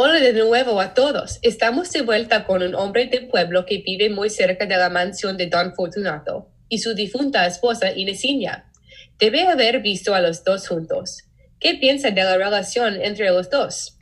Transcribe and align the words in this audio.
Hola 0.00 0.20
de 0.20 0.32
nuevo 0.32 0.80
a 0.80 0.94
todos. 0.94 1.40
Estamos 1.42 1.90
de 1.90 2.02
vuelta 2.02 2.46
con 2.46 2.62
un 2.62 2.76
hombre 2.76 3.08
de 3.08 3.22
pueblo 3.22 3.66
que 3.66 3.78
vive 3.78 4.08
muy 4.08 4.30
cerca 4.30 4.64
de 4.64 4.76
la 4.76 4.90
mansión 4.90 5.36
de 5.36 5.48
Don 5.48 5.74
Fortunato 5.74 6.48
y 6.68 6.78
su 6.78 6.94
difunta 6.94 7.44
esposa 7.46 7.90
Inesina. 7.90 8.70
Debe 9.18 9.48
haber 9.48 9.82
visto 9.82 10.14
a 10.14 10.20
los 10.20 10.44
dos 10.44 10.68
juntos. 10.68 11.24
¿Qué 11.58 11.74
piensa 11.74 12.12
de 12.12 12.22
la 12.22 12.36
relación 12.36 12.94
entre 13.02 13.30
los 13.30 13.50
dos? 13.50 13.98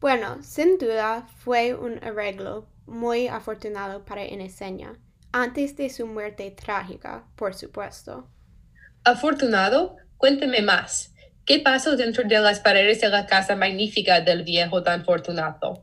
Bueno, 0.00 0.42
sin 0.42 0.78
duda 0.78 1.28
fue 1.36 1.74
un 1.76 2.02
arreglo 2.02 2.66
muy 2.84 3.28
afortunado 3.28 4.04
para 4.04 4.26
Inesenia, 4.26 4.94
antes 5.30 5.76
de 5.76 5.90
su 5.90 6.08
muerte 6.08 6.50
trágica, 6.50 7.24
por 7.36 7.54
supuesto. 7.54 8.28
¿Afortunado? 9.04 9.94
Cuénteme 10.16 10.60
más. 10.60 11.14
¿Qué 11.46 11.60
pasó 11.60 11.96
dentro 11.96 12.24
de 12.24 12.40
las 12.40 12.58
paredes 12.58 13.00
de 13.00 13.08
la 13.08 13.24
casa 13.24 13.54
magnífica 13.54 14.20
del 14.20 14.42
viejo 14.42 14.80
Don 14.80 15.04
Fortunato? 15.04 15.80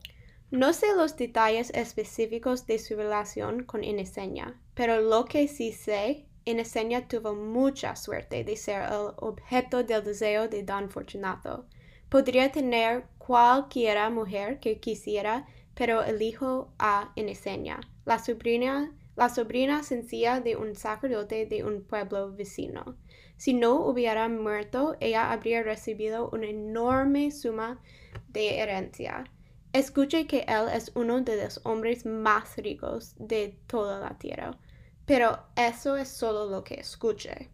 No 0.51 0.73
sé 0.73 0.87
los 0.93 1.15
detalles 1.15 1.69
específicos 1.73 2.67
de 2.67 2.77
su 2.79 2.97
relación 2.97 3.63
con 3.63 3.81
Inesenia, 3.81 4.59
pero 4.73 4.99
lo 4.99 5.23
que 5.23 5.47
sí 5.47 5.71
sé, 5.71 6.25
Inesenia 6.43 7.07
tuvo 7.07 7.33
mucha 7.33 7.95
suerte 7.95 8.43
de 8.43 8.57
ser 8.57 8.81
el 8.81 9.13
objeto 9.15 9.83
del 9.83 10.03
deseo 10.03 10.49
de 10.49 10.63
Don 10.63 10.89
Fortunato. 10.89 11.65
Podría 12.09 12.51
tener 12.51 13.05
cualquiera 13.17 14.09
mujer 14.09 14.59
que 14.59 14.81
quisiera, 14.81 15.47
pero 15.75 16.03
elijo 16.03 16.73
a 16.77 17.13
Inesenia, 17.15 17.79
la 18.03 18.19
sobrina, 18.19 18.91
la 19.15 19.29
sobrina 19.29 19.83
sencilla 19.83 20.39
de 20.39 20.55
un 20.55 20.75
sacerdote 20.75 21.45
de 21.45 21.63
un 21.63 21.83
pueblo 21.83 22.33
vecino. 22.33 22.97
Si 23.37 23.53
no 23.53 23.75
hubiera 23.85 24.27
muerto, 24.29 24.95
ella 24.99 25.31
habría 25.31 25.63
recibido 25.63 26.29
una 26.31 26.47
enorme 26.47 27.31
suma 27.31 27.81
de 28.29 28.59
herencia. 28.59 29.25
Escuche 29.73 30.27
que 30.27 30.45
él 30.47 30.69
es 30.73 30.91
uno 30.95 31.21
de 31.21 31.43
los 31.43 31.59
hombres 31.63 32.05
más 32.05 32.55
ricos 32.57 33.15
de 33.17 33.57
toda 33.67 33.99
la 33.99 34.17
tierra, 34.17 34.57
pero 35.05 35.47
eso 35.55 35.97
es 35.97 36.09
solo 36.09 36.49
lo 36.49 36.63
que 36.63 36.75
escuche. 36.75 37.49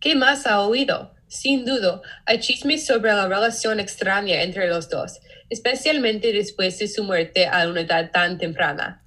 ¿Qué 0.00 0.14
más 0.14 0.46
ha 0.46 0.60
oído? 0.60 1.14
Sin 1.26 1.64
duda, 1.64 2.02
hay 2.26 2.38
chismes 2.38 2.86
sobre 2.86 3.10
la 3.12 3.26
relación 3.26 3.80
extraña 3.80 4.42
entre 4.42 4.68
los 4.68 4.88
dos, 4.88 5.18
especialmente 5.48 6.32
después 6.32 6.78
de 6.78 6.88
su 6.88 7.02
muerte 7.02 7.46
a 7.46 7.66
una 7.68 7.80
edad 7.80 8.10
tan 8.12 8.38
temprana. 8.38 9.03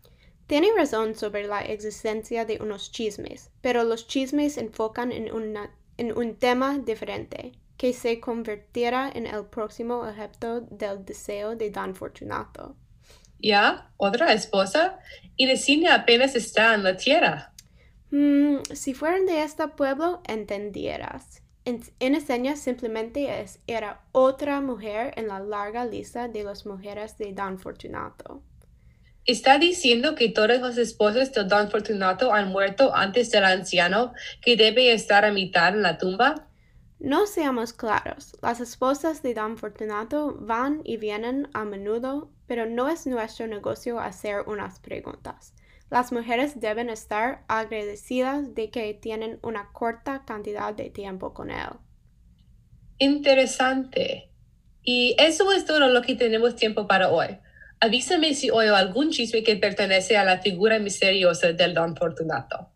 Tiene 0.47 0.69
razón 0.75 1.15
sobre 1.15 1.45
la 1.45 1.61
existencia 1.61 2.45
de 2.45 2.59
unos 2.61 2.91
chismes, 2.91 3.51
pero 3.61 3.83
los 3.83 4.07
chismes 4.07 4.57
enfocan 4.57 5.11
en, 5.11 5.29
en 5.97 6.17
un 6.17 6.35
tema 6.35 6.77
diferente, 6.77 7.51
que 7.77 7.93
se 7.93 8.19
convirtiera 8.19 9.11
en 9.13 9.27
el 9.27 9.45
próximo 9.45 9.99
objeto 9.99 10.61
del 10.61 11.03
deseo 11.05 11.55
de 11.55 11.69
Don 11.69 11.93
Fortunato. 11.93 12.75
¿Ya? 13.39 13.91
¿Otra 13.97 14.33
esposa? 14.33 14.99
Inesina 15.35 15.95
apenas 15.95 16.35
está 16.35 16.73
en 16.73 16.83
la 16.83 16.97
tierra. 16.97 17.53
Mm, 18.09 18.59
si 18.73 18.93
fueran 18.93 19.25
de 19.25 19.43
este 19.43 19.67
pueblo, 19.67 20.21
entendieras. 20.25 21.43
Inesenia 21.99 22.55
simplemente 22.55 23.41
es, 23.41 23.59
era 23.67 24.01
otra 24.13 24.61
mujer 24.61 25.13
en 25.17 25.27
la 25.27 25.41
larga 25.41 25.85
lista 25.85 26.29
de 26.29 26.45
las 26.45 26.65
mujeres 26.65 27.17
de 27.17 27.33
Don 27.33 27.59
Fortunato. 27.59 28.41
¿Está 29.27 29.59
diciendo 29.59 30.15
que 30.15 30.29
todas 30.29 30.61
las 30.61 30.77
esposas 30.77 31.33
de 31.33 31.43
Don 31.43 31.69
Fortunato 31.69 32.33
han 32.33 32.47
muerto 32.47 32.95
antes 32.95 33.29
del 33.29 33.43
anciano 33.43 34.13
que 34.41 34.55
debe 34.55 34.93
estar 34.93 35.25
a 35.25 35.33
mitad 35.33 35.75
en 35.75 35.81
la 35.81 35.97
tumba? 35.97 36.47
No 36.97 37.27
seamos 37.27 37.73
claros, 37.73 38.37
las 38.41 38.61
esposas 38.61 39.21
de 39.23 39.33
Don 39.33 39.57
Fortunato 39.57 40.37
van 40.39 40.79
y 40.85 40.95
vienen 40.95 41.49
a 41.53 41.65
menudo, 41.65 42.31
pero 42.47 42.67
no 42.67 42.87
es 42.87 43.05
nuestro 43.05 43.47
negocio 43.47 43.99
hacer 43.99 44.43
unas 44.47 44.79
preguntas. 44.79 45.53
Las 45.89 46.13
mujeres 46.13 46.61
deben 46.61 46.89
estar 46.89 47.43
agradecidas 47.49 48.55
de 48.55 48.69
que 48.69 48.93
tienen 48.93 49.39
una 49.41 49.73
corta 49.73 50.23
cantidad 50.25 50.73
de 50.73 50.89
tiempo 50.89 51.33
con 51.33 51.51
él. 51.51 51.67
Interesante. 52.97 54.31
Y 54.83 55.17
eso 55.19 55.51
es 55.51 55.65
todo 55.65 55.79
lo 55.79 56.01
que 56.01 56.15
tenemos 56.15 56.55
tiempo 56.55 56.87
para 56.87 57.09
hoy. 57.09 57.39
Avísame 57.79 58.33
si 58.33 58.49
oigo 58.49 58.75
algún 58.75 59.11
chisme 59.11 59.43
que 59.43 59.55
pertenece 59.55 60.17
a 60.17 60.23
la 60.23 60.39
figura 60.39 60.79
misteriosa 60.79 61.53
del 61.53 61.75
don 61.75 61.95
Fortunato. 61.95 62.71